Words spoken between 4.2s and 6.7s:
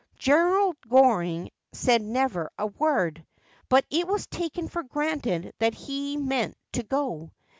taken for granted that he meant